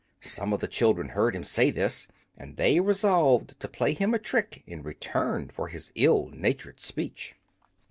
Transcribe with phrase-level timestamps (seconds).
[0.19, 4.17] Some of the children heard him say this, and they resolved to play him a
[4.17, 7.35] trick in return for his ill natured speech.